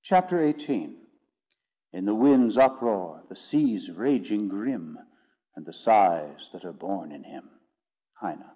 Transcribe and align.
CHAPTER 0.00 0.50
XVIII 0.50 0.96
"In 1.92 2.06
the 2.06 2.14
wind's 2.14 2.56
uproar, 2.56 3.24
the 3.28 3.36
sea's 3.36 3.90
raging 3.90 4.48
grim, 4.48 4.98
And 5.56 5.66
the 5.66 5.74
sighs 5.74 6.48
that 6.54 6.64
are 6.64 6.72
born 6.72 7.12
in 7.12 7.24
him." 7.24 7.50
HEINE. 8.22 8.46